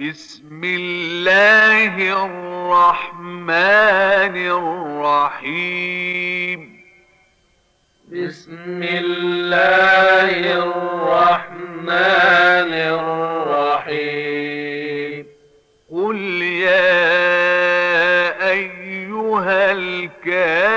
[0.00, 3.50] بسم الله الرحمن
[5.36, 6.80] الرحيم.
[8.12, 11.92] بسم الله الرحمن
[13.84, 15.26] الرحيم.
[15.92, 16.98] قل يا
[18.50, 20.76] أيها الكافرون.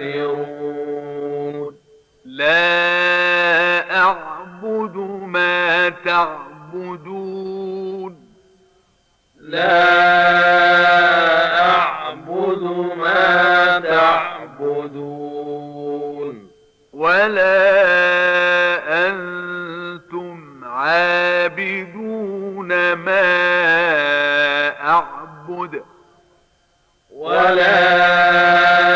[0.00, 1.76] الكافرون
[2.24, 4.96] لا أعبد
[5.26, 7.46] ما تعبدون.
[9.40, 9.86] لا
[11.70, 12.62] أعبد
[12.98, 15.26] ما تعبدون.
[16.92, 17.58] ولا
[19.08, 21.92] أنتم عابدون
[22.92, 23.26] ما
[24.88, 25.82] أعبد.
[27.12, 28.95] ولا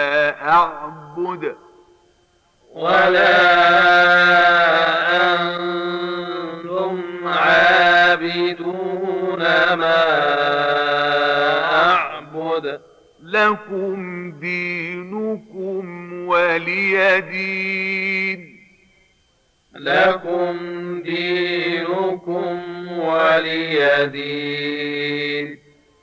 [0.51, 1.55] أعبد.
[2.73, 3.41] ولا
[5.33, 8.63] أنتم عابدون
[9.73, 10.03] ما
[11.73, 12.81] أعبد.
[13.23, 18.57] لكم دينكم ولي دين.
[19.75, 20.57] لكم
[21.01, 25.60] دينكم ولي دين.